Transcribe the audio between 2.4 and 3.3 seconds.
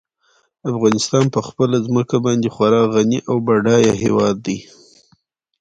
خورا غني